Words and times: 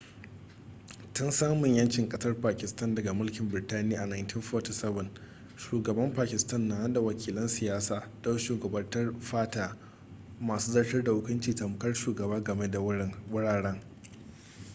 tun 1.17 1.31
samun 1.39 1.75
yancin 1.79 2.07
kasar 2.09 2.33
pakistan 2.43 2.95
daga 2.95 3.13
mulkin 3.17 3.49
birtaniya 3.51 3.99
a 4.03 4.05
1947 4.05 5.09
shugaban 5.57 6.13
pakistan 6.15 6.67
na 6.69 6.79
nada 6.87 7.01
wakilan 7.07 7.47
siyasa 7.47 8.03
don 8.23 8.37
shugabantar 8.39 9.11
fata 9.19 9.67
masu 10.39 10.71
zartar 10.71 11.03
da 11.03 11.11
hukunci 11.11 11.55
tamkar 11.55 11.93
shugaba 11.95 12.39
game 12.43 12.67
da 12.71 12.79
wuraren 13.31 13.81